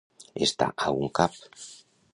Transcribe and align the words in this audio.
Estar 0.45 0.69
a 0.87 0.95
un 1.03 1.13
cap. 1.21 1.39